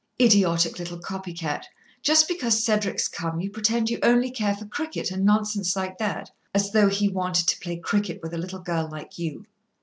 "Idiotic 0.19 0.79
little 0.79 0.97
copy 0.97 1.31
cat! 1.31 1.67
Just 2.01 2.27
because 2.27 2.63
Cedric's 2.63 3.07
come, 3.07 3.39
you 3.39 3.51
pretend 3.51 3.87
you 3.91 3.99
only 4.01 4.31
care 4.31 4.55
for 4.55 4.65
cricket 4.65 5.11
and 5.11 5.23
nonsense 5.23 5.75
like 5.75 5.99
that, 5.99 6.31
as 6.55 6.71
though 6.71 6.89
he 6.89 7.07
wanted 7.07 7.47
to 7.49 7.59
play 7.59 7.77
cricket 7.77 8.19
with 8.23 8.33
a 8.33 8.37
little 8.39 8.61
girl 8.63 8.89
like 8.89 9.19
you." 9.19 9.45